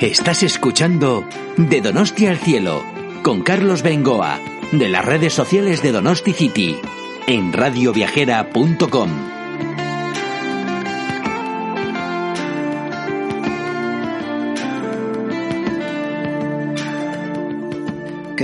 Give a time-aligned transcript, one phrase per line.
[0.00, 1.24] Estás escuchando
[1.56, 2.84] De Donosti al Cielo
[3.24, 4.38] con Carlos Bengoa
[4.70, 6.76] de las redes sociales de Donosti City
[7.26, 9.37] en radioviajera.com.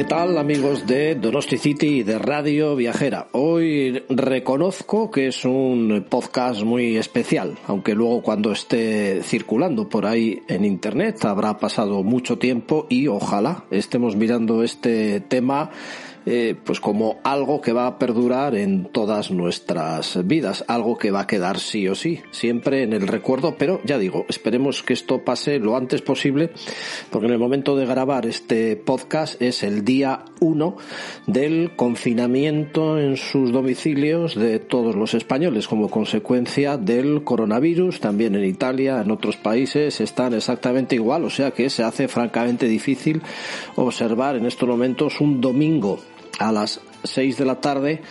[0.05, 3.29] ¿Qué tal amigos de Donosti City y de Radio Viajera?
[3.32, 10.42] Hoy reconozco que es un podcast muy especial, aunque luego cuando esté circulando por ahí
[10.47, 15.70] en Internet habrá pasado mucho tiempo y ojalá estemos mirando este tema
[16.27, 21.20] eh, pues como algo que va a perdurar en todas nuestras vidas, algo que va
[21.20, 25.23] a quedar sí o sí, siempre en el recuerdo, pero ya digo, esperemos que esto
[25.23, 26.50] pase lo antes posible,
[27.10, 30.77] porque en el momento de grabar este podcast es el día uno
[31.27, 38.45] del confinamiento en sus domicilios de todos los españoles como consecuencia del coronavirus, también en
[38.45, 43.22] Italia, en otros países están exactamente igual, o sea que se hace francamente difícil
[43.77, 46.00] observar en estos momentos un domingo
[46.38, 48.02] a las 6 de la tarde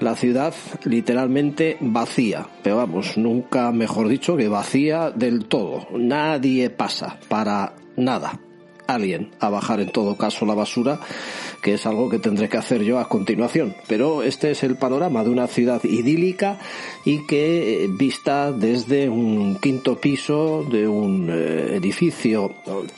[0.00, 5.86] la ciudad literalmente vacía, pero vamos, nunca mejor dicho que vacía del todo.
[5.92, 8.40] Nadie pasa para nada.
[8.90, 10.98] Alguien a bajar en todo caso la basura
[11.60, 13.74] que es algo que tendré que hacer yo a continuación.
[13.86, 16.58] Pero este es el panorama de una ciudad idílica
[17.04, 22.52] y que eh, vista desde un quinto piso de un eh, edificio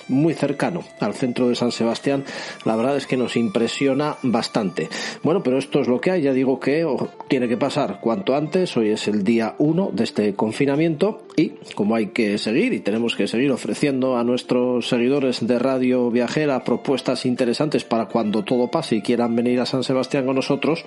[0.09, 2.25] muy cercano al centro de San Sebastián,
[2.65, 4.89] la verdad es que nos impresiona bastante.
[5.23, 6.87] Bueno, pero esto es lo que hay, ya digo que
[7.29, 11.94] tiene que pasar cuanto antes, hoy es el día uno de este confinamiento y como
[11.94, 17.25] hay que seguir y tenemos que seguir ofreciendo a nuestros seguidores de Radio Viajera propuestas
[17.27, 20.84] interesantes para cuando todo pase y quieran venir a San Sebastián con nosotros,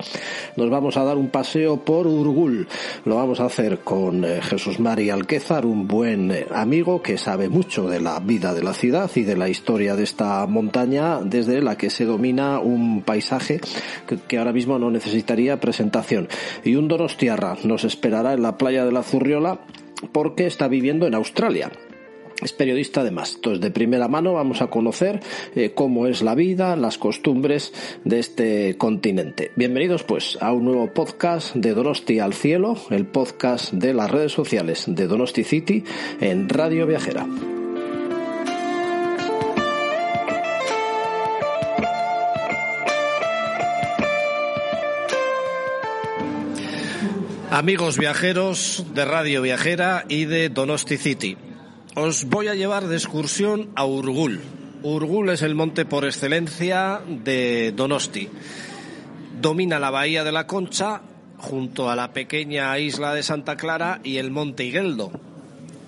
[0.56, 2.68] nos vamos a dar un paseo por Urgul.
[3.06, 7.50] Lo vamos a hacer con eh, Jesús Mari Alquezar, un buen eh, amigo que sabe
[7.50, 11.62] mucho de la vida de la ciudad y de la historia de esta montaña desde
[11.62, 13.62] la que se domina un paisaje
[14.28, 16.28] que, ahora mismo no necesitaría presentación.
[16.64, 19.60] Y un Donostiarra nos esperará en la playa de la Zurriola
[20.12, 21.72] porque está viviendo en Australia
[22.42, 23.36] es periodista además.
[23.36, 25.22] Entonces, de primera mano vamos a conocer
[25.56, 27.74] eh, cómo es la vida, las costumbres
[28.04, 29.52] de este continente.
[29.56, 34.34] Bienvenidos pues a un nuevo podcast de Donosti al Cielo, el podcast de las redes
[34.34, 35.84] sociales de Donosti City
[36.20, 37.26] en Radio Viajera.
[47.56, 51.38] Amigos viajeros de Radio Viajera y de Donosti City
[51.96, 54.42] os voy a llevar de excursión a Urgul.
[54.84, 58.28] Urgul es el monte por excelencia de Donosti.
[59.40, 61.00] Domina la bahía de la Concha
[61.38, 65.14] junto a la pequeña isla de Santa Clara y el monte Higueldo.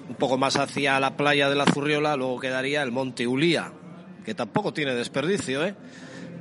[0.08, 3.74] Un poco más hacia la playa de la Zurriola luego quedaría el monte Ulía,
[4.24, 5.76] que tampoco tiene desperdicio, ¿eh?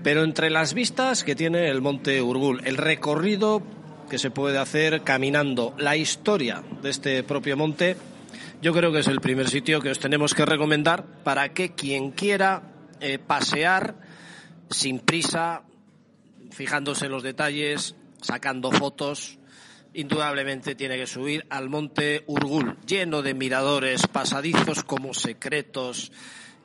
[0.04, 3.60] Pero entre las vistas que tiene el monte Urgul, el recorrido
[4.09, 7.97] que se puede hacer caminando, la historia de este propio monte,
[8.62, 12.12] yo creo que es el primer sitio que os tenemos que recomendar para que quien
[12.12, 12.62] quiera
[13.00, 13.97] eh, pasear
[14.71, 15.62] sin prisa,
[16.50, 19.39] fijándose en los detalles, sacando fotos,
[19.94, 26.12] indudablemente tiene que subir al monte Urgul, lleno de miradores, pasadizos como secretos,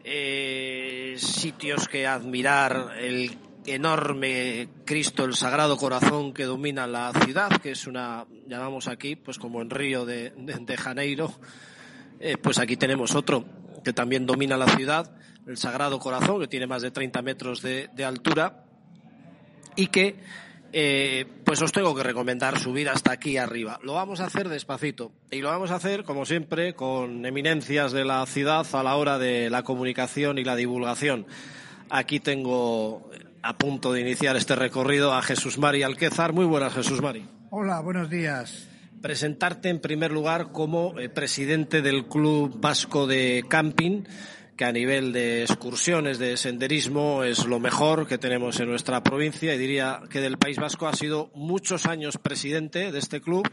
[0.03, 7.71] eh, sitios que admirar, el enorme Cristo, el Sagrado Corazón que domina la ciudad, que
[7.71, 11.33] es una, llamamos aquí, pues como en Río de Janeiro,
[12.23, 13.45] eh, pues aquí tenemos otro
[13.83, 15.11] que también domina la ciudad,
[15.47, 18.63] el Sagrado Corazón, que tiene más de 30 metros de, altura
[19.75, 20.19] y que
[20.71, 23.79] eh, pues os tengo que recomendar subir hasta aquí arriba.
[23.81, 28.05] Lo vamos a hacer despacito y lo vamos a hacer, como siempre, con eminencias de
[28.05, 31.25] la ciudad a la hora de la comunicación y la divulgación.
[31.89, 33.09] Aquí tengo
[33.43, 36.33] a punto de iniciar este recorrido a Jesús Mari Alquezar.
[36.33, 37.27] Muy buenas, Jesús Mari.
[37.49, 38.71] Hola, buenos días
[39.01, 44.03] presentarte en primer lugar como eh, presidente del Club Vasco de Camping,
[44.55, 49.55] que a nivel de excursiones, de senderismo, es lo mejor que tenemos en nuestra provincia
[49.55, 53.49] y diría que del País Vasco ha sido muchos años presidente de este club.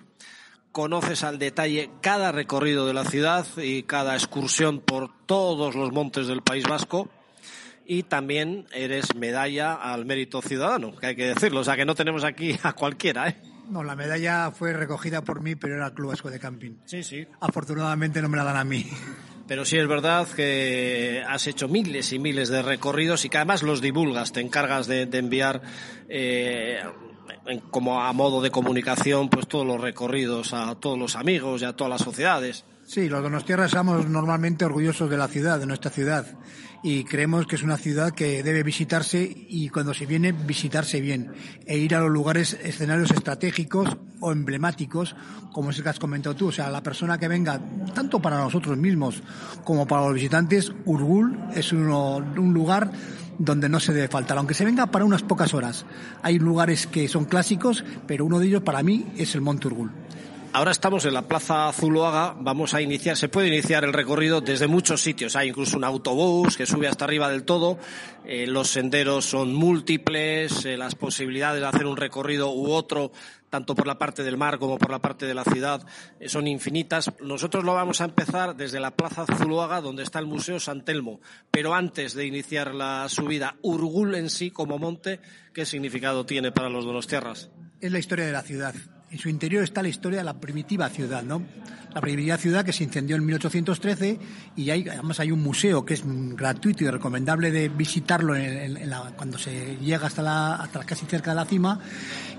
[0.71, 6.27] Conoces al detalle cada recorrido de la ciudad y cada excursión por todos los montes
[6.27, 7.09] del País Vasco
[7.89, 11.95] y también eres medalla al mérito ciudadano, que hay que decirlo, o sea que no
[11.95, 13.37] tenemos aquí a cualquiera, ¿eh?
[13.71, 16.77] No, la medalla fue recogida por mí, pero era el Club Vasco de Camping.
[16.85, 17.27] Sí, sí.
[17.41, 18.87] Afortunadamente no me la dan a mí.
[19.47, 23.63] Pero sí es verdad que has hecho miles y miles de recorridos y que además
[23.63, 25.61] los divulgas, te encargas de, enviar
[26.09, 26.81] eh,
[27.71, 31.75] como a modo de comunicación pues todos los recorridos a todos los amigos y a
[31.75, 32.65] todas las sociedades.
[32.89, 36.25] Sí, los donostiarras estamos normalmente orgullosos de la ciudad, de nuestra ciudad,
[36.83, 41.33] y creemos que es una ciudad que debe visitarse y cuando se viene, visitarse bien,
[41.67, 45.15] e ir a los lugares, escenarios estratégicos o emblemáticos,
[45.53, 46.49] como es el que has comentado tú.
[46.49, 47.61] O sea, la persona que venga,
[47.95, 49.23] tanto para nosotros mismos
[49.65, 52.91] como para los visitantes, Urgul es uno, un lugar
[53.39, 55.87] donde no se debe faltar, aunque se venga para unas pocas horas.
[56.23, 59.91] Hay lugares que son clásicos, pero uno de ellos para mí es el Monte Urgul.
[60.51, 64.67] Ahora estamos en la Plaza Zuloaga, vamos a iniciar, se puede iniciar el recorrido desde
[64.67, 67.79] muchos sitios, hay incluso un autobús que sube hasta arriba del todo,
[68.25, 73.13] eh, los senderos son múltiples, eh, las posibilidades de hacer un recorrido u otro,
[73.51, 75.87] tanto por la parte del mar como por la parte de la ciudad,
[76.21, 77.13] eh, son infinitas.
[77.21, 81.21] Nosotros lo vamos a empezar desde la Plaza Zuloaga, donde está el Museo San Telmo,
[81.51, 85.21] pero antes de iniciar la subida, Urgul en sí como monte,
[85.53, 87.51] ¿qué significado tiene para los donostiarras?
[87.81, 88.75] Es la historia de la ciudad
[89.11, 91.43] en su interior está la historia de la primitiva ciudad, ¿no?
[91.95, 94.19] La primitiva ciudad que se incendió en 1813
[94.57, 98.35] y hay, además hay un museo que es gratuito y recomendable de visitarlo
[99.17, 101.81] cuando se llega hasta, la, hasta casi cerca de la cima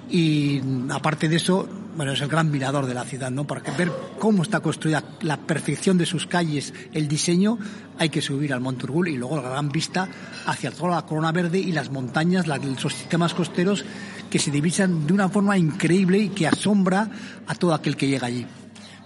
[0.10, 3.46] y aparte de eso, bueno, es el gran mirador de la ciudad, ¿no?
[3.46, 7.58] Para ver cómo está construida la perfección de sus calles, el diseño,
[7.98, 10.08] hay que subir al Monte Urgul y luego la gran vista
[10.46, 13.86] hacia toda la corona verde y las montañas, los sistemas costeros
[14.30, 17.10] que se divisan de una forma increíble y que asombra
[17.48, 18.46] a todo aquel que llega allí.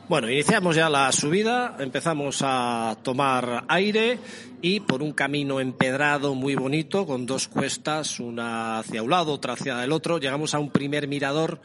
[0.09, 4.19] Bueno, iniciamos ya la subida, empezamos a tomar aire
[4.61, 9.53] y por un camino empedrado muy bonito, con dos cuestas, una hacia un lado, otra
[9.53, 11.61] hacia el otro, llegamos a un primer mirador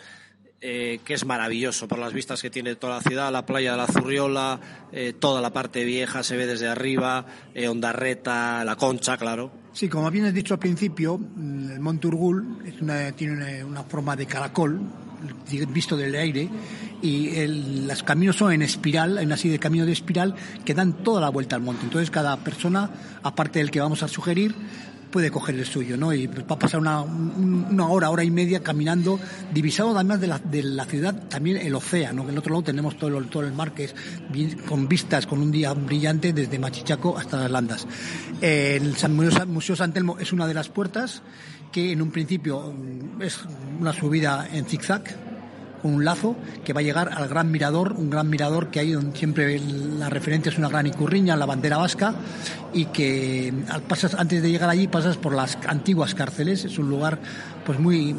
[0.60, 3.76] eh, que es maravilloso por las vistas que tiene toda la ciudad, la playa de
[3.76, 4.58] la Zurriola,
[4.90, 9.52] eh, toda la parte vieja se ve desde arriba, eh, Ondarreta, la Concha, claro.
[9.78, 12.58] Sí, como bien has dicho al principio, mm, el Monte Urgul
[13.14, 14.80] tiene una, forma de caracol,
[15.72, 16.48] visto del aire,
[17.00, 17.46] y
[17.86, 20.34] los caminos son en espiral, en así de camino de espiral,
[20.64, 21.84] que dan toda la vuelta al monte.
[21.84, 22.90] Entonces cada persona,
[23.22, 24.52] aparte del que vamos a sugerir,
[25.10, 26.12] puede coger el suyo, ¿no?
[26.12, 29.18] Y va a pasar una, una hora, hora y media caminando,
[29.52, 32.96] divisado además de la, de la ciudad también el océano, que en otro lado tenemos
[32.96, 33.94] todo el, todo el mar que es
[34.68, 37.86] con vistas, con un día brillante desde Machichaco hasta las Landas.
[38.40, 38.94] El
[39.46, 41.22] Museo San Telmo es una de las puertas
[41.72, 43.40] que en un principio mm, es
[43.80, 45.04] una subida en zigzag,
[45.80, 48.92] con un lazo que va a llegar al gran mirador, un gran mirador que hay
[48.92, 52.14] donde siempre la referencia es una gran icurriña, la bandera vasca,
[52.72, 53.52] y que
[54.16, 57.18] antes de llegar allí pasas por las antiguas cárceles, es un lugar
[57.64, 58.14] pues muy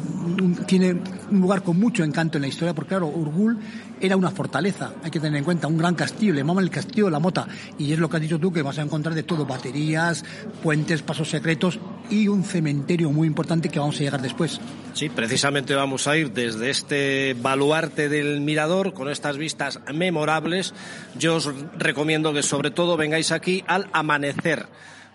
[0.66, 0.96] tiene
[1.30, 3.58] un lugar con mucho encanto en la historia, porque claro, Urgul
[4.00, 7.06] era una fortaleza, hay que tener en cuenta, un gran castillo, le llaman el castillo
[7.06, 7.46] de la mota,
[7.78, 10.24] y es lo que has dicho tú, que vas a encontrar de todo, baterías,
[10.62, 14.60] puentes, pasos secretos y un cementerio muy importante que vamos a llegar después.
[14.94, 20.74] Sí, precisamente vamos a ir desde este baluarte del mirador con estas vistas memorables.
[21.18, 24.66] Yo os recomiendo que sobre todo vengáis aquí al amanecer.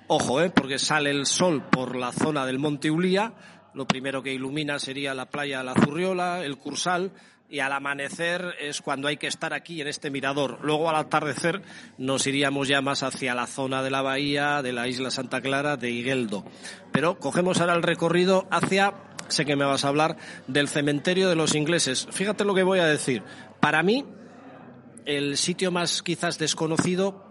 [0.08, 0.52] Ojo, ¿eh?
[0.52, 3.34] porque sale el sol por la zona del Monte Ulía.
[3.74, 7.12] Lo primero que ilumina sería la playa La Zurriola, el Cursal,
[7.50, 10.60] y al amanecer es cuando hay que estar aquí en este mirador.
[10.62, 11.62] Luego al atardecer
[11.98, 15.78] nos iríamos ya más hacia la zona de la bahía, de la isla Santa Clara,
[15.78, 16.44] de Higueldo.
[16.92, 18.94] Pero cogemos ahora el recorrido hacia,
[19.28, 22.08] sé que me vas a hablar, del cementerio de los ingleses.
[22.12, 23.24] Fíjate lo que voy a decir.
[23.60, 24.06] Para mí,
[25.06, 27.26] el sitio más quizás desconocido,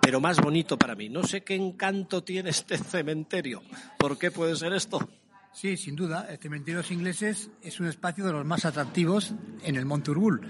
[0.00, 1.08] pero más bonito para mí.
[1.08, 3.62] No sé qué encanto tiene este cementerio.
[3.98, 5.08] ¿Por qué puede ser esto?
[5.54, 6.26] Sí, sin duda.
[6.28, 9.32] El cementerio de los ingleses es un espacio de los más atractivos
[9.62, 10.40] en el Monte Urbul,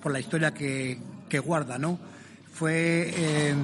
[0.00, 0.98] por la historia que,
[1.44, 1.98] guarda, ¿no?
[2.50, 3.54] Fue, eh,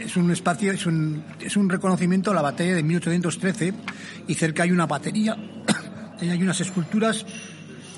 [0.00, 3.72] es un espacio, es un, es un reconocimiento a la batalla de 1813
[4.26, 5.36] y cerca hay una batería,
[6.20, 7.24] hay unas esculturas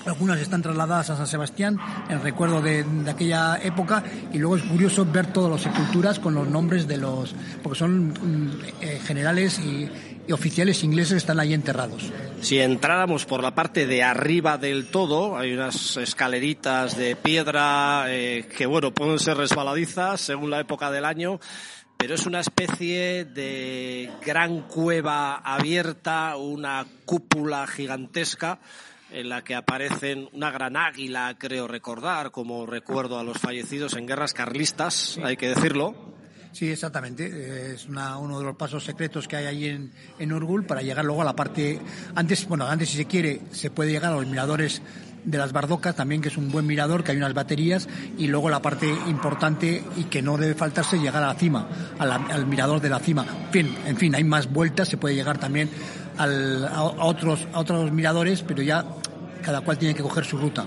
[0.07, 1.79] algunas están trasladadas a San Sebastián
[2.09, 6.49] en recuerdo de, aquella época y luego es curioso ver todas las esculturas con los
[6.49, 9.89] nombres de los, porque son mm, eh, generales y,
[10.33, 12.11] oficiales ingleses están ahí enterrados.
[12.41, 18.49] Si entráramos por la parte de arriba del todo, hay unas escaleritas de piedra eh,
[18.57, 21.39] que, bueno, pueden ser resbaladizas según la época del año
[21.99, 28.59] pero es una especie de gran cueva abierta, una cúpula gigantesca
[29.13, 34.07] en la que aparecen una gran águila, creo recordar, como recuerdo a los fallecidos en
[34.07, 35.95] guerras carlistas, hay que decirlo.
[36.53, 37.73] Sí, exactamente.
[37.73, 41.23] Es uno de los pasos secretos que hay ahí en, en Urgul para llegar luego
[41.23, 41.81] a la parte.
[42.15, 44.83] Antes, bueno, antes si se quiere, se puede llegar a los miradores
[45.25, 47.89] de las Bardocas también, que es un buen mirador, que hay unas baterías,
[48.19, 52.47] y luego la parte importante y que no debe faltarse llegar a la cima, al
[52.47, 53.25] mirador de la cima.
[53.47, 55.71] En fin, en fin, hay más vueltas, se puede llegar también
[56.19, 58.85] a, otros, a otros miradores, pero ya
[59.43, 60.65] cada cual tiene que coger su ruta.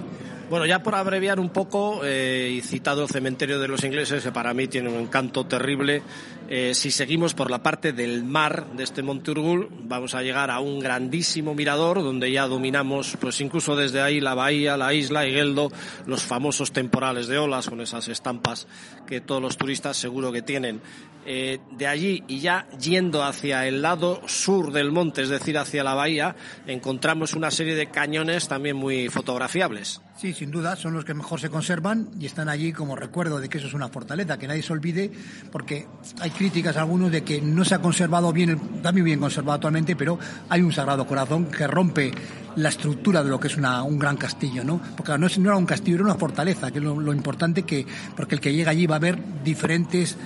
[0.49, 4.53] Bueno, ya por abreviar un poco, eh, citado el cementerio de los ingleses, que para
[4.53, 6.03] mí tiene un encanto terrible,
[6.47, 10.51] eh, si seguimos por la parte del mar de este Monte Urgul, vamos a llegar
[10.51, 15.25] a un grandísimo mirador donde ya dominamos, pues incluso desde ahí la bahía, la isla,
[15.25, 15.71] Higueldo,
[16.05, 18.67] los famosos temporales de olas con esas estampas
[19.07, 20.81] que todos los turistas seguro que tienen.
[21.27, 25.83] Eh, de allí y ya yendo hacia el lado sur del monte, es decir, hacia
[25.83, 26.35] la bahía,
[26.67, 30.01] encontramos una serie de cañones también muy fotografiables.
[30.17, 33.49] Sí, sin duda, son los que mejor se conservan y están allí como recuerdo de
[33.49, 35.11] que eso es una fortaleza, que nadie se olvide,
[35.51, 35.87] porque
[36.19, 38.59] hay críticas algunos de que no se ha conservado bien,
[38.93, 42.11] muy bien conservado actualmente, pero hay un Sagrado Corazón que rompe
[42.55, 44.79] la estructura de lo que es una, un gran castillo, ¿no?
[44.95, 47.85] Porque no, no era un castillo, era una fortaleza, que es lo, lo importante que,
[48.15, 50.17] porque el que llega allí va a ver diferentes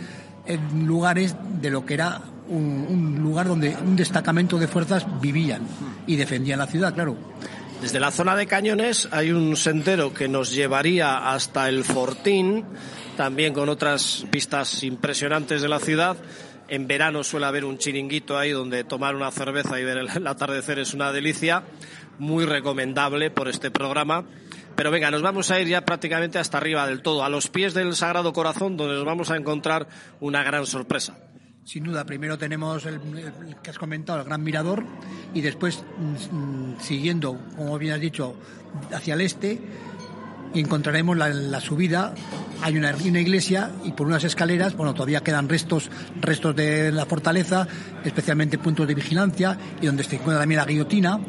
[0.46, 5.62] eh, lugares de lo que era un, un lugar donde un destacamento de fuerzas vivían
[6.08, 7.16] y defendían la ciudad, claro.
[7.82, 12.66] Desde la zona de Cañones hay un sendero que nos llevaría hasta el Fortín,
[13.20, 16.16] también con otras vistas impresionantes de la ciudad.
[16.70, 20.80] En verano suele haber un chiringuito ahí donde tomar una cerveza y ver el, atardecer
[20.80, 21.64] es una delicia,
[22.18, 24.24] muy recomendable por este programa.
[24.78, 27.74] Pero venga, nos vamos a ir ya prácticamente hasta arriba del todo, a los pies
[27.74, 29.90] del Sagrado Corazón, donde nos vamos a encontrar
[30.22, 31.18] una gran sorpresa.
[31.66, 33.02] Sin duda, primero tenemos el,
[33.62, 34.86] que has comentado, el Gran Mirador,
[35.34, 35.84] y después,
[36.32, 38.38] mmm, siguiendo, como bien has dicho,
[38.94, 39.60] hacia el este,
[40.54, 42.14] encontraremos la, la subida.
[42.62, 45.90] Hay una, una, iglesia y por unas escaleras, bueno, todavía quedan restos,
[46.22, 47.68] restos de la fortaleza,
[48.04, 51.20] especialmente puntos de vigilancia, y donde se encuentra también la guillotina.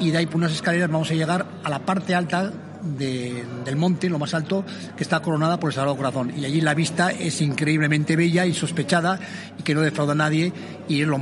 [0.00, 2.52] Y de ahí por unas escaleras vamos a llegar a la parte alta
[2.82, 4.64] de, del monte, lo más alto,
[4.96, 6.32] que está coronada por el Sagrado Corazón.
[6.36, 9.18] Y allí la vista es increíblemente bella y sospechada
[9.58, 10.52] y que no defrauda a nadie
[10.88, 11.18] y es lo,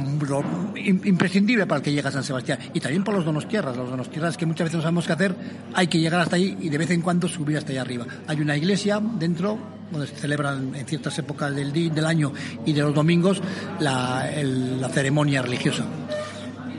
[0.77, 2.59] imprescindible para el que llega a San Sebastián.
[2.75, 5.37] Y también para los donostierras, los donostierras que muchas veces no sabemos qué hacer,
[5.75, 8.07] hay que llegar hasta ahí y de vez en cuando subir hasta allá arriba.
[8.27, 9.59] Hay una iglesia dentro
[9.91, 12.33] donde se celebran en ciertas épocas del, del año
[12.65, 13.43] y de los domingos
[13.81, 14.29] la
[14.93, 15.85] ceremonia religiosa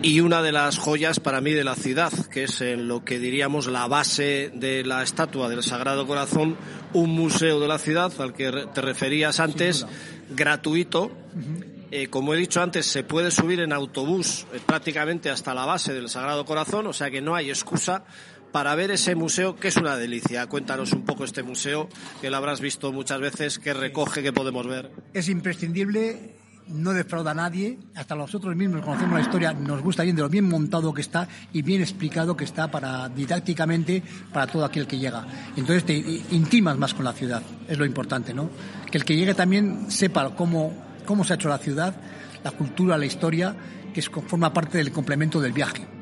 [0.03, 3.19] y una de las joyas para mí de la ciudad, que es en lo que
[3.19, 6.57] diríamos la base de la estatua del Sagrado Corazón,
[6.93, 9.85] un museo de la ciudad al que te referías antes,
[10.29, 11.03] gratuito.
[11.03, 11.65] Uh -huh.
[11.91, 15.93] eh, como he dicho antes, se puede subir en autobús eh, prácticamente hasta la base
[15.93, 18.03] del Sagrado Corazón, o sea que no hay excusa
[18.51, 20.47] para ver ese museo que es una delicia.
[20.47, 21.87] Cuéntanos un poco este museo,
[22.21, 24.91] que lo habrás visto muchas veces, que recoge, que podemos ver.
[25.13, 30.15] Es imprescindible no defrauda a nadie, hasta nosotros mismos conocemos la historia, nos gusta bien
[30.15, 34.65] de lo bien montado que está y bien explicado que está para didácticamente para todo
[34.65, 35.25] aquel que llega.
[35.55, 35.93] Entonces te
[36.35, 38.49] intimas más con la ciudad, es lo importante, ¿no?
[38.89, 40.73] Que el que llegue también sepa cómo,
[41.05, 41.95] cómo se ha hecho la ciudad,
[42.43, 43.55] la cultura, la historia,
[43.93, 46.00] que es, forma parte del complemento del viaje.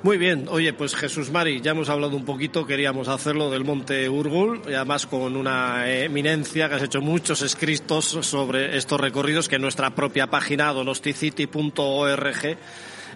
[0.00, 4.08] Muy bien, oye, pues Jesús Mari, ya hemos hablado un poquito, queríamos hacerlo del Monte
[4.08, 9.56] Urgul, y además con una eminencia que has hecho muchos escritos sobre estos recorridos que
[9.56, 12.58] en nuestra propia página donosticity.org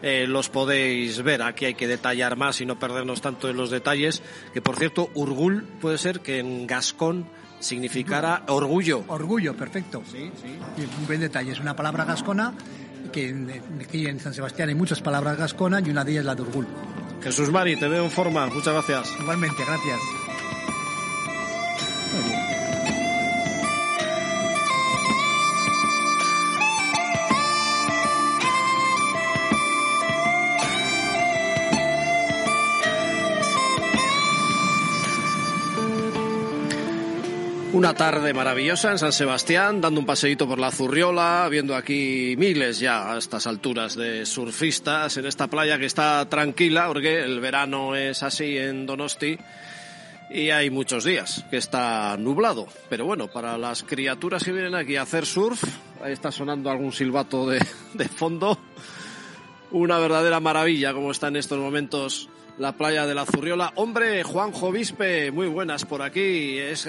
[0.02, 1.42] eh, los podéis ver.
[1.42, 4.20] Aquí hay que detallar más y no perdernos tanto en los detalles.
[4.52, 7.26] Que por cierto, Urgul puede ser que en gascón
[7.60, 9.04] significara orgullo.
[9.06, 10.02] Orgullo, perfecto.
[10.10, 10.58] Sí, sí.
[10.98, 11.52] Un buen detalle.
[11.52, 12.54] Es una palabra gascona
[13.10, 16.34] que aquí en San Sebastián hay muchas palabras gasconas y una de ellas es la
[16.34, 16.66] de Urgul.
[17.22, 18.46] Jesús Mari, te veo en forma.
[18.46, 19.08] Muchas gracias.
[19.20, 20.31] Igualmente, gracias.
[37.82, 42.78] Una tarde maravillosa en San Sebastián, dando un paseíto por la Zurriola, viendo aquí miles
[42.78, 47.96] ya a estas alturas de surfistas en esta playa que está tranquila, porque el verano
[47.96, 49.36] es así en Donosti
[50.30, 52.68] y hay muchos días que está nublado.
[52.88, 55.64] Pero bueno, para las criaturas que vienen aquí a hacer surf,
[56.04, 58.60] ahí está sonando algún silbato de, de fondo.
[59.72, 63.72] Una verdadera maravilla como está en estos momentos la playa de la Zurriola.
[63.76, 66.58] Hombre, Juanjo Vispe, muy buenas por aquí.
[66.58, 66.88] Es,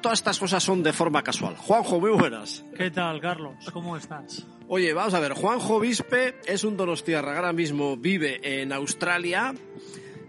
[0.00, 1.56] todas estas cosas son de forma casual.
[1.56, 2.64] Juanjo, muy buenas.
[2.76, 3.54] ¿Qué tal, Carlos?
[3.72, 4.46] ¿Cómo estás?
[4.68, 9.54] Oye, vamos a ver, Juanjo Vispe es un donostiarra, ahora mismo vive en Australia,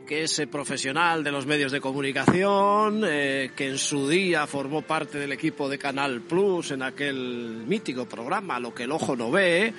[0.07, 4.81] que es eh, profesional de los medios de comunicación, eh, que en su día formó
[4.81, 9.29] parte del equipo de Canal Plus en aquel mítico programa Lo que el ojo no
[9.29, 9.73] ve.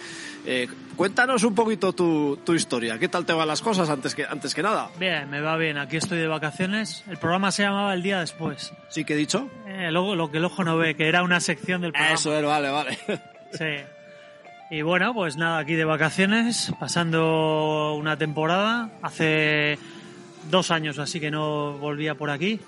[0.44, 2.98] Eh, cuéntanos un poquito tu, tu, historia.
[2.98, 4.90] ¿Qué tal te van las cosas antes que, antes que nada?
[4.98, 5.78] Bien, me va bien.
[5.78, 7.04] Aquí estoy de vacaciones.
[7.08, 8.72] El programa se llamaba El Día Después.
[8.88, 9.48] ¿Sí que he dicho?
[9.66, 12.14] Eh, lo, lo que el ojo no ve, que era una sección del programa.
[12.14, 12.98] Eso es, vale, vale.
[13.52, 13.84] Sí.
[14.70, 18.90] Y bueno, pues nada, aquí de vacaciones, pasando una temporada.
[19.02, 19.78] Hace
[20.48, 22.60] dos años así que no volvía por aquí.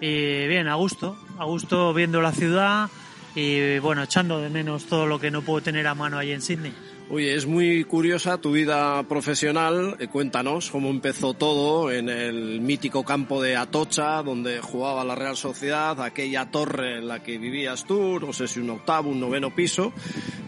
[0.00, 2.88] Y bien, a gusto, a gusto viendo la ciudad
[3.34, 6.40] y bueno, echando de menos todo lo que no puedo tener a mano ahí en
[6.40, 6.72] Sydney.
[7.12, 9.96] Oye, es muy curiosa tu vida profesional.
[9.98, 15.36] Eh, cuéntanos cómo empezó todo en el mítico campo de Atocha, donde jugaba la Real
[15.36, 19.52] Sociedad, aquella torre en la que vivías tú, no sé si un octavo, un noveno
[19.52, 19.92] piso,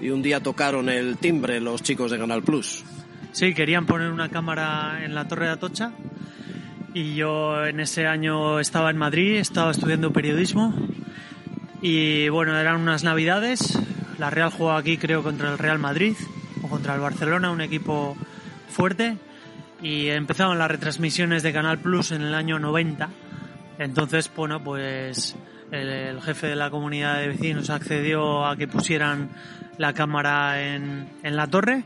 [0.00, 2.84] y un día tocaron el timbre los chicos de Canal Plus.
[3.32, 5.90] Sí, querían poner una cámara en la torre de Atocha
[6.94, 10.72] y yo en ese año estaba en Madrid, estaba estudiando periodismo
[11.80, 13.76] y bueno, eran unas navidades.
[14.18, 16.14] La Real jugaba aquí creo contra el Real Madrid
[16.72, 18.16] contra el Barcelona, un equipo
[18.70, 19.18] fuerte,
[19.82, 23.10] y empezaron las retransmisiones de Canal Plus en el año 90.
[23.78, 25.36] Entonces, bueno, pues
[25.70, 29.28] el, jefe de la comunidad de vecinos accedió a que pusieran
[29.76, 31.84] la cámara en, en la torre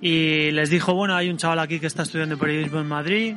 [0.00, 3.36] y les dijo, bueno, hay un chaval aquí que está estudiando periodismo en Madrid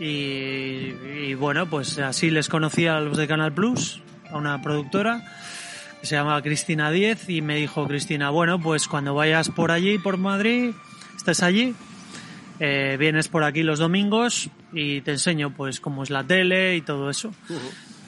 [0.00, 0.94] y,
[1.28, 5.22] y bueno, pues así les conocí a los de Canal Plus, a una productora
[6.02, 10.16] se llama Cristina Diez y me dijo Cristina, bueno, pues cuando vayas por allí, por
[10.16, 10.72] Madrid,
[11.16, 11.74] estés allí,
[12.58, 16.80] eh, vienes por aquí los domingos y te enseño pues cómo es la tele y
[16.82, 17.32] todo eso.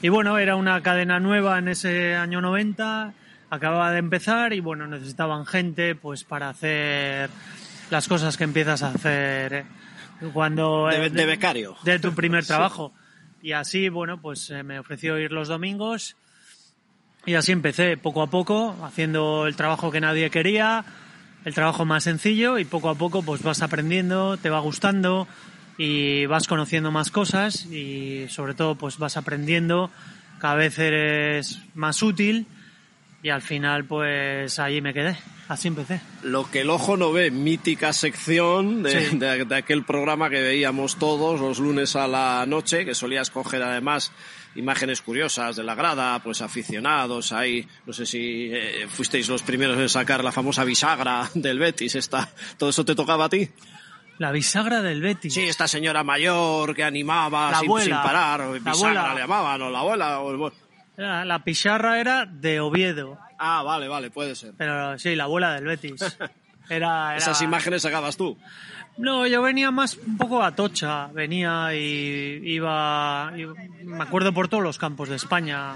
[0.01, 3.13] Y bueno, era una cadena nueva en ese año 90,
[3.49, 7.29] acababa de empezar y bueno, necesitaban gente pues para hacer
[7.89, 9.65] las cosas que empiezas a hacer eh,
[10.33, 10.87] cuando...
[10.87, 11.77] De, de becario.
[11.83, 12.93] De tu primer trabajo.
[13.41, 16.17] Y así, bueno, pues eh, me ofreció ir los domingos
[17.25, 20.85] y así empecé, poco a poco, haciendo el trabajo que nadie quería,
[21.43, 25.27] el trabajo más sencillo y poco a poco pues vas aprendiendo, te va gustando
[25.77, 29.89] y vas conociendo más cosas y sobre todo pues vas aprendiendo,
[30.39, 32.45] cada vez eres más útil
[33.25, 35.17] y al final pues allí me quedé.
[35.47, 35.99] Así empecé.
[36.21, 41.41] Lo que el ojo no ve, mítica sección de, de, aquel programa que veíamos todos
[41.41, 44.11] los lunes a la noche, que solía escoger además
[44.53, 49.79] imágenes curiosas de la grada, pues aficionados ahí, no sé si eh, fuisteis los primeros
[49.79, 53.49] en sacar la famosa bisagra del Betis, esta, ¿todo eso te tocaba a ti?
[54.19, 55.33] La bisagra del Betis.
[55.33, 60.51] Sí, esta señora mayor que animaba sin, parar, bisagra le llamaban, o la abuela, o
[60.97, 63.17] La, la pizarra era de Oviedo.
[63.37, 64.53] Ah, vale, vale, puede ser.
[64.57, 66.01] Pero sí, la abuela del Betis.
[66.67, 67.17] Era, era...
[67.17, 68.35] Esas imágenes sacabas tú.
[68.97, 73.31] No, yo venía más un poco a Tocha, venía y iba,
[73.83, 75.75] me acuerdo por todos los campos de España,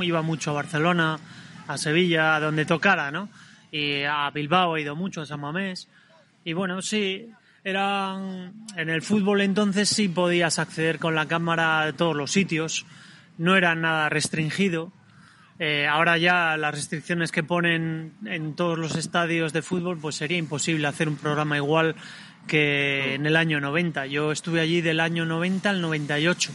[0.00, 1.18] iba mucho a Barcelona,
[1.66, 3.28] a Sevilla, donde tocara, ¿no?
[3.72, 5.88] Y a Bilbao he ido mucho, a San Mamés.
[6.44, 7.28] Y bueno, sí,
[7.64, 12.86] eran, en el fútbol entonces sí podías acceder con la cámara a todos los sitios,
[13.38, 14.92] no era nada restringido.
[15.58, 20.38] Eh, ahora ya las restricciones que ponen en todos los estadios de fútbol, pues sería
[20.38, 21.94] imposible hacer un programa igual
[22.46, 24.06] que en el año 90.
[24.06, 26.52] Yo estuve allí del año 90 al 98.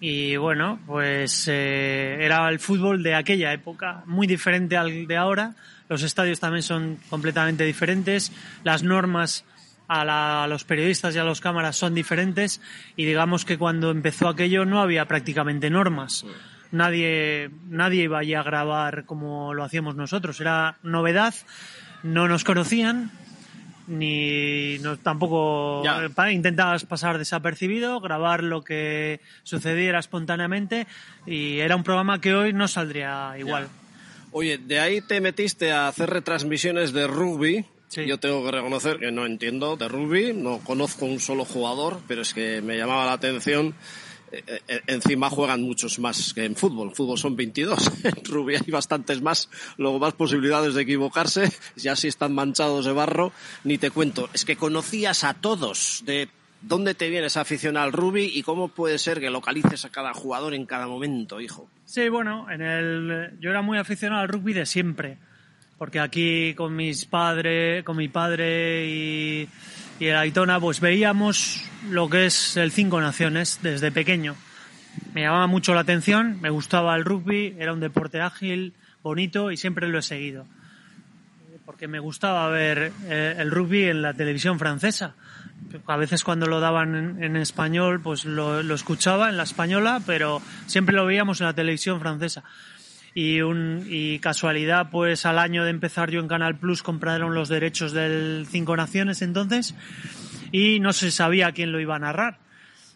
[0.00, 5.54] Y bueno, pues eh, era el fútbol de aquella época, muy diferente al de ahora.
[5.88, 8.32] Los estadios también son completamente diferentes.
[8.64, 9.44] Las normas
[9.88, 12.60] a, a, los periodistas y a los cámaras son diferentes.
[12.96, 16.24] Y digamos que cuando empezó aquello no había prácticamente normas.
[16.70, 20.40] Nadie, nadie iba allí a grabar como lo hacíamos nosotros.
[20.40, 21.34] Era novedad.
[22.02, 23.12] No nos conocían,
[23.86, 30.86] ni no, tampoco eh, intentabas pasar desapercibido, grabar lo que sucediera espontáneamente
[31.26, 33.68] y era un programa que hoy no saldría igual.
[34.32, 37.66] Oye, de ahí te metiste a hacer retransmisiones de rugby.
[37.94, 42.22] Yo tengo que reconocer que no entiendo de rugby, no conozco un solo jugador, pero
[42.22, 43.74] es que me llamaba la atención
[44.46, 46.88] eh, eh, encima juegan muchos más que en fútbol.
[46.88, 48.04] En fútbol son 22.
[48.04, 49.48] En rugby hay bastantes más.
[49.76, 51.50] Luego más posibilidades de equivocarse.
[51.76, 54.28] Ya si están manchados de barro, ni te cuento.
[54.34, 56.28] Es que conocías a todos de
[56.62, 60.14] dónde te viene esa afición al rugby y cómo puede ser que localices a cada
[60.14, 61.68] jugador en cada momento, hijo.
[61.84, 65.18] Sí, bueno, en el, yo era muy aficionado al rugby de siempre.
[65.84, 69.48] Porque aquí con mis padres, con mi padre y
[69.98, 74.34] y el Aitona pues veíamos lo que es el Cinco Naciones desde pequeño.
[75.12, 79.58] Me llamaba mucho la atención, me gustaba el rugby, era un deporte ágil, bonito y
[79.58, 80.46] siempre lo he seguido.
[81.66, 85.14] Porque me gustaba ver eh, el rugby en la televisión francesa.
[85.86, 90.40] A veces cuando lo daban en, español pues lo, lo escuchaba en la española, pero
[90.66, 92.42] siempre lo veíamos en la televisión francesa
[93.14, 97.48] y, un, y casualidad, pues al año de empezar yo en Canal Plus compraron los
[97.48, 99.74] derechos del Cinco Naciones entonces
[100.50, 102.38] y no se sabía quién lo iba a narrar.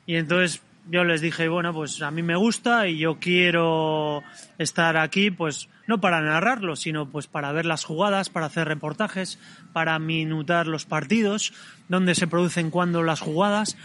[0.07, 4.23] Y entonces yo les dije, bueno, pues a mí me gusta y yo quiero
[4.59, 9.39] estar aquí, pues no para narrarlo, sino pues para ver las jugadas, para hacer reportajes,
[9.73, 11.53] para minutar los partidos,
[11.89, 13.77] dónde se producen cuándo las jugadas.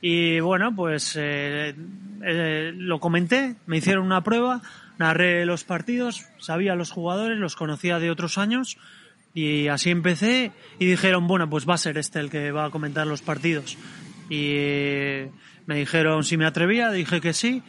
[0.00, 1.76] Y bueno, pues eh,
[2.24, 4.62] eh, lo comenté, me hicieron una prueba,
[4.98, 8.76] narré los partidos, sabía los jugadores, los conocía de otros años
[9.34, 12.70] y así empecé y dijeron, bueno, pues va a ser este el que va a
[12.70, 13.76] comentar los partidos.
[14.28, 15.30] Y eh,
[15.66, 17.62] me dijeron si me atrevía, dije que sí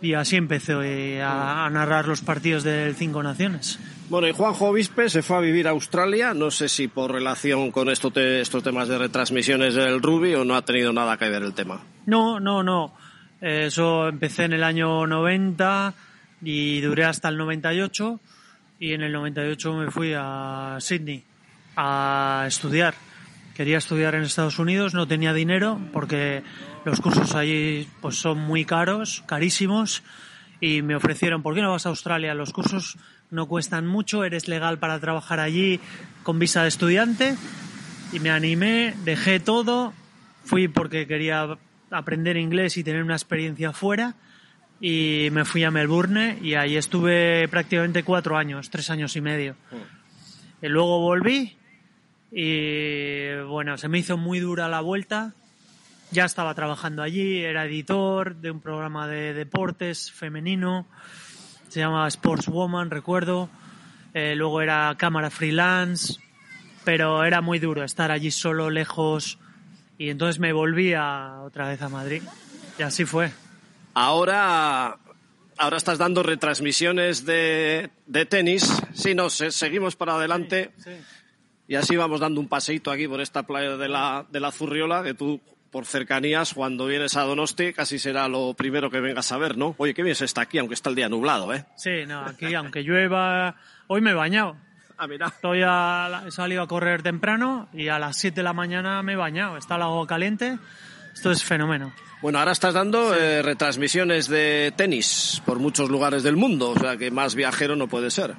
[0.00, 3.78] y así empecé a, a narrar los partidos del Cinco Naciones.
[4.08, 7.70] Bueno, y Juanjo Vispe se fue a vivir a Australia, no sé si por relación
[7.72, 11.28] con esto te- estos temas de retransmisiones del rugby o no ha tenido nada que
[11.28, 11.82] ver el tema.
[12.06, 12.94] No, no, no.
[13.42, 15.92] Eh, Eso empecé en el año 90
[16.42, 18.20] y duré hasta el 98
[18.80, 21.24] y en el 98 me fui a Sydney
[21.76, 22.94] a estudiar.
[23.54, 26.42] Quería estudiar en Estados Unidos, no tenía dinero porque
[26.84, 30.02] los cursos allí pues son muy caros, carísimos
[30.60, 32.34] y me ofrecieron, ¿por qué no vas a Australia?
[32.34, 32.98] Los cursos
[33.30, 35.80] no cuestan mucho, eres legal para trabajar allí
[36.22, 37.36] con visa de estudiante
[38.12, 39.92] y me animé, dejé todo,
[40.44, 41.58] fui porque quería
[41.90, 44.14] aprender inglés y tener una experiencia fuera
[44.80, 49.56] y me fui a Melbourne y ahí estuve prácticamente cuatro años, tres años y medio.
[50.62, 51.56] Y luego volví
[52.30, 55.32] y bueno, se me hizo muy dura la vuelta.
[56.10, 60.86] Ya estaba trabajando allí, era editor de un programa de deportes femenino,
[61.68, 63.50] se llama Sportswoman, recuerdo.
[64.14, 66.18] Eh, luego era cámara freelance,
[66.84, 69.38] pero era muy duro estar allí solo, lejos.
[69.98, 72.22] Y entonces me volví a, otra vez a Madrid.
[72.78, 73.30] Y así fue.
[74.00, 74.96] Ahora,
[75.58, 78.80] ahora estás dando retransmisiones de, de tenis.
[78.94, 80.70] Sí, no, se- seguimos para adelante
[81.66, 85.02] y así vamos dando un paseíto aquí por esta playa de la, de la Zurriola,
[85.02, 85.40] que tú,
[85.72, 89.74] por cercanías, cuando vienes a Donosti, casi será lo primero que vengas a ver, ¿no?
[89.78, 91.66] Oye, qué bien se está aquí, aunque está el día nublado, ¿eh?
[91.76, 93.56] Sí, no, aquí aunque llueva,
[93.88, 94.56] hoy me he bañado.
[94.96, 95.26] Ah, mira.
[95.26, 99.02] Estoy a la- he salido a correr temprano y a las 7 de la mañana
[99.02, 99.56] me he bañado.
[99.56, 100.56] Está el agua caliente.
[101.12, 101.92] Esto es fenómeno.
[102.20, 106.96] Bueno, ahora estás dando eh, retransmisiones de tenis por muchos lugares del mundo, o sea
[106.96, 108.34] que más viajero no puede ser.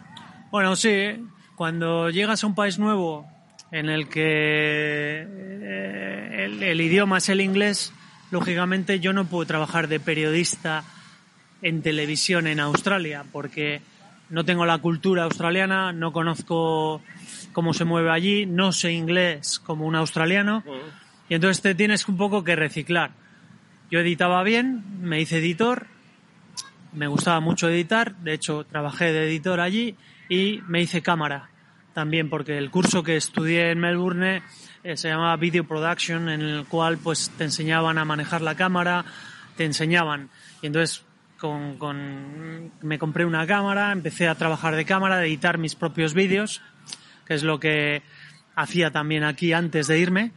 [0.52, 3.26] Bueno, sí, cuando llegas a un país nuevo
[3.72, 7.94] en el que eh, el, el idioma es el inglés,
[8.32, 10.84] lógicamente yo no puedo trabajar de periodista
[11.62, 13.82] en televisión en Australia porque
[14.30, 17.02] no tengo la cultura australiana, no conozco
[17.54, 20.64] cómo se mueve allí, no sé inglés como un australiano
[21.28, 23.12] y entonces te tienes un poco que reciclar.
[23.92, 25.88] Yo editaba bien, me hice editor,
[26.94, 29.96] me gustaba mucho editar, de hecho trabajé de editor allí
[30.28, 31.50] y me hice cámara
[31.94, 34.44] también porque el curso que estudié en Melbourne
[34.84, 39.04] eh, se llamaba Video Production en el cual pues te enseñaban a manejar la cámara,
[39.58, 40.30] te enseñaban.
[40.62, 41.04] Y entonces
[41.40, 46.14] con, con- me compré una cámara, empecé a trabajar de cámara, de editar mis propios
[46.14, 46.62] vídeos,
[47.26, 48.04] que es lo que
[48.56, 50.32] hacía también aquí antes de irme.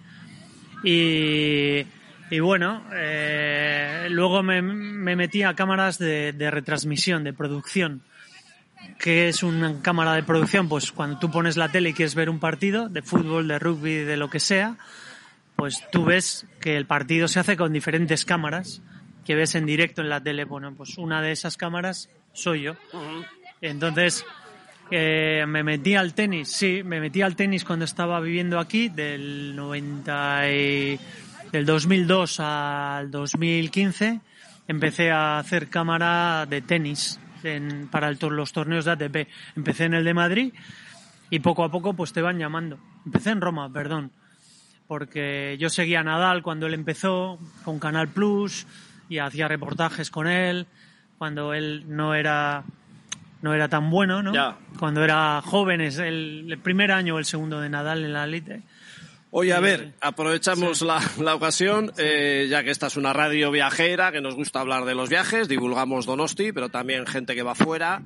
[0.82, 1.86] Y,
[2.32, 8.00] y bueno, eh, luego me, me metí a cámaras de, de retransmisión, de producción.
[8.98, 10.68] ¿Qué es una cámara de producción?
[10.68, 13.96] Pues cuando tú pones la tele y quieres ver un partido de fútbol, de rugby,
[13.96, 14.76] de lo que sea,
[15.56, 18.80] pues tú ves que el partido se hace con diferentes cámaras
[19.26, 20.44] que ves en directo en la tele.
[20.44, 22.76] Bueno, pues una de esas cámaras soy yo.
[23.60, 24.24] Entonces,
[24.90, 29.54] eh, me metí al tenis, sí, me metí al tenis cuando estaba viviendo aquí, del
[29.54, 30.98] 90 y-
[31.52, 34.20] del 2002 al 2015,
[34.68, 39.28] empecé a hacer cámara de tenis en- para el los torneos de ATP.
[39.56, 40.52] Empecé en el de Madrid
[41.30, 42.78] y poco a poco pues te van llamando.
[43.04, 44.10] Empecé en Roma, perdón,
[44.86, 48.66] porque yo seguía a Nadal cuando él empezó con Canal Plus
[49.08, 50.66] y hacía reportajes con él
[51.18, 52.64] cuando él no era
[53.42, 54.32] no era tan bueno, ¿no?
[54.32, 54.56] Ya.
[54.78, 58.22] Cuando era joven, es el, el primer año o el segundo de Nadal en la
[58.24, 58.62] elite.
[59.34, 64.12] Oye, a ver, aprovechamos la, la ocasión, eh, ya que esta es una radio viajera,
[64.12, 68.02] que nos gusta hablar de los viajes, divulgamos Donosti, pero también gente que va fuera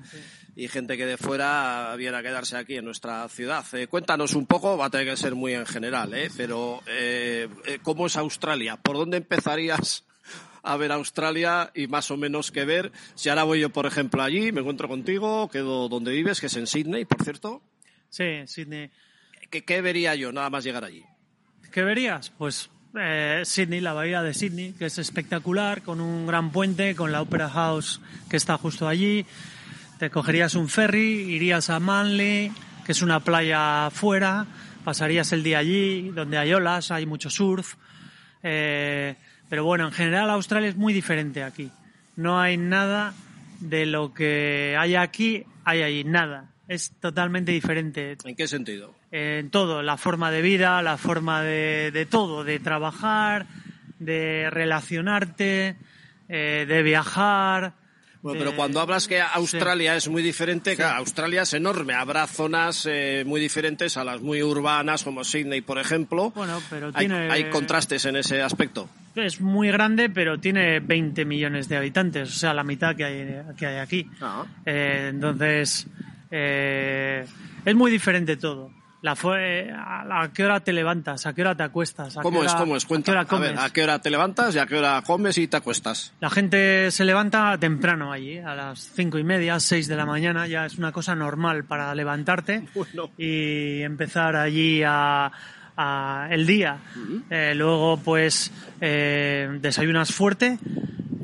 [0.54, 3.64] y gente que de fuera viene a quedarse aquí en nuestra ciudad.
[3.72, 6.30] Eh, cuéntanos un poco, va a tener que ser muy en general, ¿eh?
[6.36, 7.48] pero eh,
[7.82, 8.76] ¿cómo es Australia?
[8.76, 10.04] ¿Por dónde empezarías
[10.62, 12.92] a ver Australia y más o menos qué ver?
[13.16, 16.56] Si ahora voy yo, por ejemplo, allí, me encuentro contigo, quedo donde vives, que es
[16.56, 17.62] en Sydney, por cierto,
[18.10, 18.92] Sí, Sydney.
[19.50, 21.04] ¿qué, qué vería yo nada más llegar allí?
[21.76, 22.30] ¿Qué verías?
[22.30, 27.12] Pues eh, Sydney, la bahía de Sydney, que es espectacular, con un gran puente, con
[27.12, 29.26] la Opera House que está justo allí.
[29.98, 32.50] Te cogerías un ferry, irías a Manly,
[32.86, 34.46] que es una playa afuera,
[34.84, 37.74] pasarías el día allí, donde hay olas, hay mucho surf.
[38.42, 39.14] Eh,
[39.50, 41.70] pero bueno, en general Australia es muy diferente aquí.
[42.16, 43.12] No hay nada
[43.60, 46.54] de lo que hay aquí, hay allí, nada.
[46.68, 48.94] Es totalmente diferente ¿En qué sentido?
[49.38, 53.46] En todo, la forma de vida, la forma de, de todo, de trabajar,
[53.98, 55.76] de relacionarte,
[56.28, 57.72] eh, de viajar.
[58.22, 61.94] Bueno, de- pero cuando hablas que Australia es muy diferente, claro, Australia es enorme.
[61.94, 66.30] Habrá zonas eh, muy diferentes a las muy urbanas, como Sydney, por ejemplo.
[66.34, 68.88] Bueno, pero hay, tiene- hay contrastes en ese aspecto.
[69.14, 73.42] Es muy grande, pero tiene 20 millones de habitantes, o sea, la mitad que hay,
[73.56, 74.10] que hay aquí.
[74.20, 74.44] Ah.
[74.66, 75.86] Eh, entonces,
[76.30, 77.24] eh,
[77.64, 78.70] es muy diferente todo.
[79.02, 81.26] La fue, a, a qué hora te levantas?
[81.26, 82.16] ¿A qué hora te acuestas?
[82.16, 82.52] ¿A ¿Cómo qué es?
[82.52, 82.82] hora- ¿Cómo es?
[82.84, 83.10] ¿A qué Cuenta.
[83.12, 85.56] hora A ver, ¿a qué hora te levantas y a qué hora comes y te
[85.58, 86.12] acuestas?
[86.18, 90.46] La gente se levanta temprano allí, a las cinco y media, seis de la mañana,
[90.48, 93.10] ya es una cosa normal para levantarte Bueno.
[93.18, 95.30] y empezar allí a,
[95.76, 96.78] a el día.
[97.30, 100.58] Eh, luego, pues, eh, desayunas fuerte,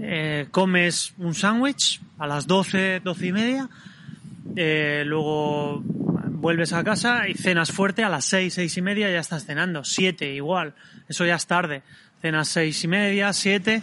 [0.00, 3.68] eh, comes un sándwich a las doce, doce y media,
[5.04, 5.82] luego
[6.42, 9.85] vuelves a casa y cenas fuerte a las seis, seis y media ya estás cenando,
[9.85, 10.74] siete igual,
[11.09, 11.83] eso ya es tarde,
[12.20, 13.81] cenas seis y media, siete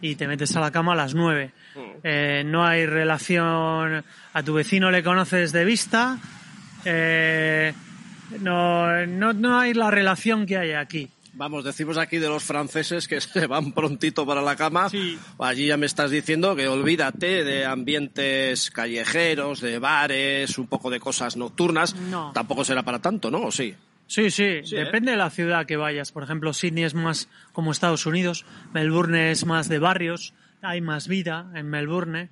[0.00, 1.52] y te metes a la cama a las nueve.
[2.02, 6.18] Eh, no hay relación, a tu vecino le conoces de vista,
[6.86, 7.74] eh,
[8.40, 11.10] no, no, no hay la relación que hay aquí.
[11.38, 14.90] Vamos, decimos aquí de los franceses que se van prontito para la cama.
[14.90, 15.16] Sí.
[15.38, 20.98] Allí ya me estás diciendo que olvídate de ambientes callejeros, de bares, un poco de
[20.98, 21.94] cosas nocturnas.
[21.94, 22.32] No.
[22.32, 23.42] Tampoco será para tanto, ¿no?
[23.42, 23.72] ¿O sí?
[24.08, 24.84] Sí, sí, Sí, ¿eh?
[24.84, 26.10] depende de la ciudad que vayas.
[26.10, 31.06] Por ejemplo, Sydney es más como Estados Unidos, Melbourne es más de barrios, hay más
[31.06, 32.30] vida en Melbourne.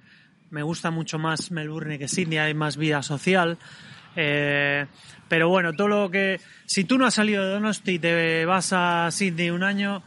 [0.50, 3.58] Me gusta mucho más Melbourne que Sydney, hay más vida social.
[4.16, 4.86] Eh,
[5.28, 6.40] pero bueno, todo lo que...
[6.66, 10.02] Si tú no has salido de Donosti y te vas a Sydney un año,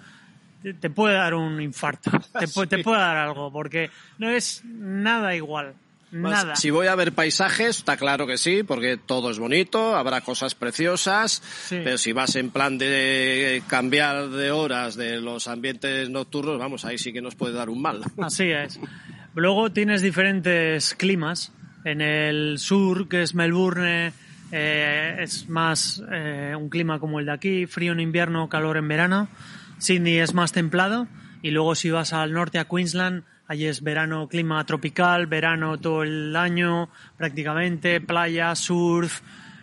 [0.63, 2.11] te, te puede dar un infarto.
[2.39, 5.73] Te, puede- te puede dar algo, porque no es nada igual.
[6.11, 6.55] Nada.
[6.55, 10.55] Si voy a ver paisajes, está claro que sí, porque todo es bonito, habrá cosas
[10.55, 11.81] preciosas, Sí.
[11.83, 16.97] pero si vas en plan de cambiar de horas de los ambientes nocturnos, vamos, ahí
[16.97, 18.01] sí que nos puede dar un mal.
[18.19, 18.79] Así es.
[19.35, 21.51] Luego tienes diferentes climas.
[21.83, 24.11] En el sur, que es Melbourne,
[24.51, 28.87] eh, es más eh, un clima como el de aquí, frío en invierno, calor en
[28.87, 29.29] verano.
[29.77, 31.07] Sydney es más templado.
[31.41, 36.03] Y luego si vas al norte, a Queensland, allí es verano, clima tropical, verano todo
[36.03, 39.21] el año prácticamente, playa, surf.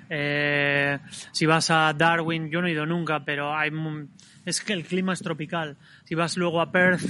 [0.09, 0.98] Eh,
[1.33, 3.70] si vas a Darwin, yo no he ido nunca, pero hay
[4.46, 5.76] es que el clima es tropical.
[6.05, 7.05] Si vas luego a Perth,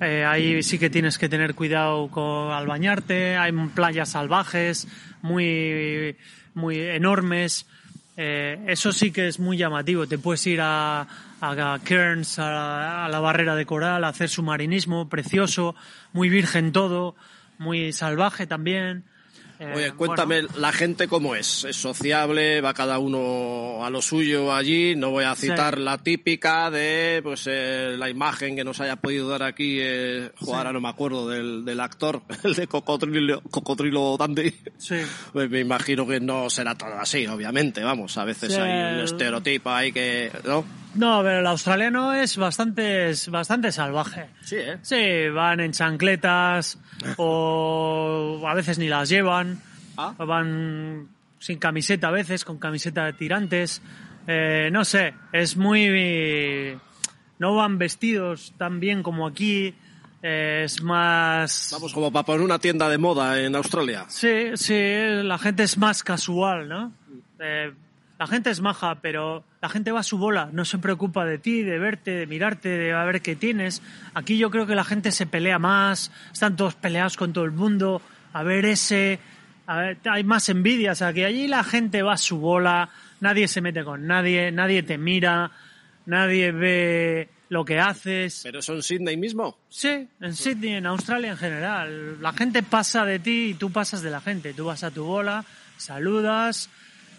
[0.00, 2.10] eh, ahí sí que tienes que tener cuidado
[2.52, 3.36] al bañarte.
[3.36, 4.88] Hay playas salvajes,
[5.22, 6.16] muy,
[6.54, 7.66] muy enormes.
[8.16, 10.06] Eh, eso sí que es muy llamativo.
[10.06, 11.06] Te puedes ir a,
[11.40, 15.74] a Cairns, a a la barrera de coral, a hacer submarinismo, precioso,
[16.12, 17.14] muy virgen todo,
[17.58, 19.04] muy salvaje también.
[19.58, 21.64] Eh, Oye, bueno, cuéntame la gente cómo es.
[21.64, 22.60] ¿Es sociable?
[22.60, 24.94] ¿Va cada uno a lo suyo allí?
[24.96, 25.82] No voy a citar Sí.
[25.82, 30.50] la típica de pues eh, la imagen que nos haya podido dar aquí, eh, Sí.
[30.52, 34.52] ahora no me acuerdo del, del actor, el de Cocodrilo, Cocodrilo Dandy.
[34.78, 34.96] sí.
[35.32, 39.70] Pues me imagino que no será todo así, obviamente, vamos, a veces hay un estereotipo
[39.70, 40.64] ahí que, ¿no?
[40.96, 44.28] No, pero el australiano es bastante, es bastante salvaje.
[44.42, 44.78] Sí, ¿eh?
[44.82, 46.78] Sí, van en chancletas
[47.18, 49.60] o a veces ni las llevan.
[49.96, 50.14] Ah.
[50.18, 53.82] Van sin camiseta a veces, con camiseta de tirantes.
[54.26, 56.76] Eh, no sé, es muy...
[57.38, 59.74] No van vestidos tan bien como aquí.
[60.22, 61.68] eh, es más...
[61.72, 64.06] Vamos, como para poner una tienda de moda en Australia.
[64.08, 64.74] Sí, sí,
[65.22, 66.92] la gente es más casual, ¿no?
[67.38, 67.72] Eh,
[68.18, 71.38] la gente es maja, pero la gente va a su bola, no se preocupa de
[71.38, 73.82] ti, de verte, de mirarte, de a ver qué tienes.
[74.14, 77.52] Aquí yo creo que la gente se pelea más, están todos peleados con todo el
[77.52, 78.00] mundo,
[78.32, 79.18] a ver ese,
[79.66, 81.24] a ver, hay más envidias aquí.
[81.24, 82.88] Allí la gente va a su bola,
[83.20, 85.50] nadie se mete con nadie, nadie te mira,
[86.06, 88.40] nadie ve lo que haces.
[88.42, 89.58] Pero eso en Sydney mismo.
[89.68, 92.22] Sí, en Sydney, en Australia en general.
[92.22, 94.54] La gente pasa de ti y tú pasas de la gente.
[94.54, 95.44] Tú vas a tu bola,
[95.76, 96.70] saludas,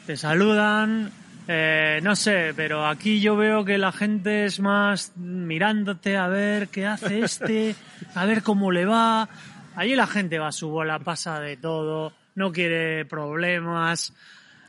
[0.07, 1.11] te saludan,
[1.49, 6.69] eh, no sé, pero aquí yo veo que la gente es más mirándote a ver
[6.69, 7.75] qué hace este,
[8.15, 9.27] a ver cómo le va.
[9.75, 14.13] Allí la gente va a su bola, pasa de todo, no quiere problemas.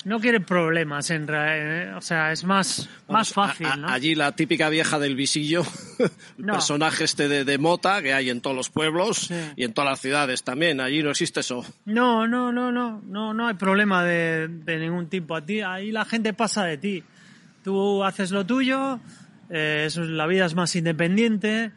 [0.04, 1.96] No quiere problemas, en realidad.
[1.96, 3.88] O sea, es más, más fácil, a- a- ¿no?
[3.88, 5.62] Allí la típica vieja del visillo,
[5.98, 6.08] el
[6.46, 6.52] No.
[6.54, 9.34] personaje este de, de mota que hay en todos los pueblos Sí.
[9.56, 10.80] y en todas las ciudades también.
[10.80, 11.64] Allí no existe eso.
[11.84, 15.34] No, no, no, no, no, no hay problema de, de ningún tipo.
[15.34, 17.02] A ti, ahí la gente pasa de ti.
[17.64, 19.00] Tú haces lo tuyo,
[19.50, 21.72] eh, eso la vida es más independiente,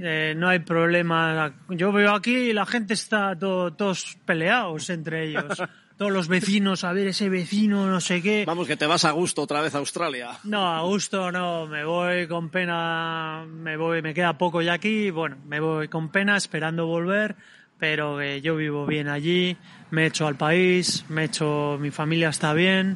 [0.00, 1.54] eh, no hay problema.
[1.68, 5.44] Yo veo aquí y la gente está todo- todos peleados entre ellos.
[5.98, 8.44] todos los vecinos, a ver ese vecino, no sé qué.
[8.46, 10.30] Vamos, que te vas a gusto otra vez a Australia.
[10.44, 15.10] No, a gusto no, me voy con pena, me voy, me queda poco ya aquí,
[15.10, 17.34] bueno, me voy con pena esperando volver,
[17.78, 19.56] pero que yo vivo bien allí,
[19.90, 22.94] me echo al país, me echo, mi familia está bien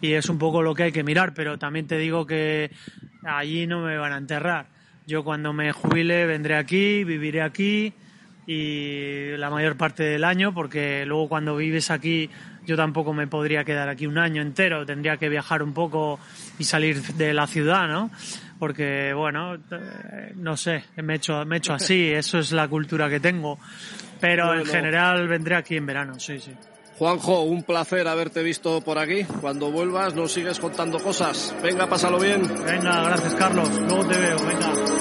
[0.00, 2.72] y es un poco lo que hay que mirar, pero también te digo que
[3.24, 4.66] allí no me van a enterrar.
[5.06, 7.94] Yo cuando me jubile vendré aquí, viviré aquí
[8.46, 12.30] y la mayor parte del año, porque luego cuando vives aquí
[12.64, 16.18] yo tampoco me podría quedar aquí un año entero, tendría que viajar un poco
[16.58, 18.10] y salir de la ciudad, ¿no?
[18.58, 22.68] Porque, bueno, eh, no sé, me he hecho, me he hecho así, eso es la
[22.68, 23.58] cultura que tengo.
[24.20, 26.52] Pero en general vendré aquí en verano, sí, sí.
[26.96, 29.24] Juanjo, un placer haberte visto por aquí.
[29.40, 31.52] Cuando vuelvas nos sigues contando cosas.
[31.60, 32.42] Venga, pásalo bien.
[32.64, 33.68] Venga, gracias Carlos.
[33.80, 34.36] Luego te veo.
[34.46, 34.91] Venga.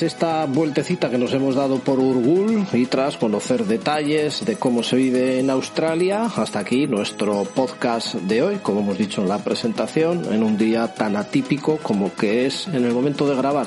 [0.00, 4.82] Tras esta vueltecita que nos hemos dado por Urgul y tras conocer detalles de cómo
[4.82, 9.38] se vive en Australia, hasta aquí nuestro podcast de hoy, como hemos dicho en la
[9.38, 13.66] presentación, en un día tan atípico como que es en el momento de grabar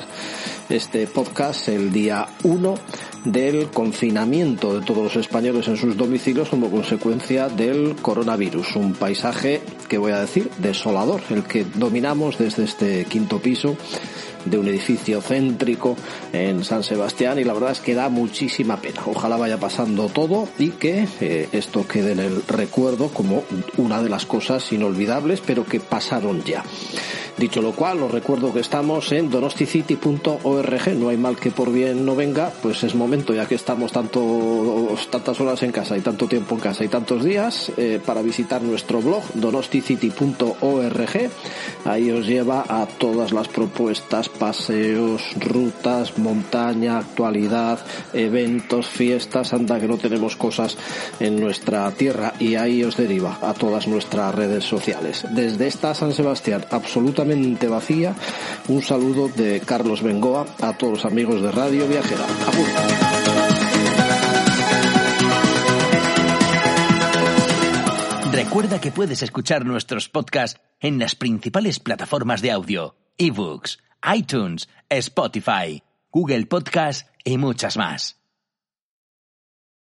[0.68, 2.74] este podcast, el día 1
[3.26, 8.76] del confinamiento de todos los españoles en sus domicilios como consecuencia del coronavirus.
[8.76, 13.76] Un paisaje que voy a decir desolador, el que dominamos desde este quinto piso
[14.44, 15.96] de un edificio céntrico
[16.32, 19.02] en San Sebastián y la verdad es que da muchísima pena.
[19.06, 23.44] Ojalá vaya pasando todo y que eh, esto quede en el recuerdo como
[23.76, 26.64] una de las cosas inolvidables pero que pasaron ya.
[27.36, 32.06] Dicho lo cual, os recuerdo que estamos en donosticity.org, no hay mal que por bien
[32.06, 36.28] no venga, pues es momento, ya que estamos tanto, tantas horas en casa y tanto
[36.28, 41.30] tiempo en casa y tantos días, eh, para visitar nuestro blog donosticity.org.
[41.84, 47.80] Ahí os lleva a todas las propuestas, paseos, rutas, montaña, actualidad,
[48.12, 50.76] eventos, fiestas, anda que no tenemos cosas
[51.18, 55.26] en nuestra tierra y ahí os deriva a todas nuestras redes sociales.
[55.32, 57.23] Desde esta San Sebastián, absolutamente
[57.68, 58.14] vacía.
[58.68, 62.24] Un saludo de Carlos Bengoa a todos los amigos de Radio Viajera.
[68.32, 73.78] Recuerda que puedes escuchar nuestros podcasts en las principales plataformas de audio, ebooks,
[74.14, 78.23] iTunes, Spotify, Google Podcast y muchas más.